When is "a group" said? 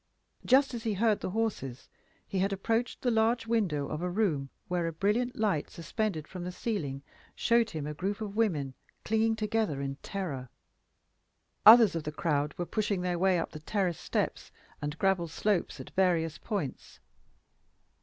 7.85-8.19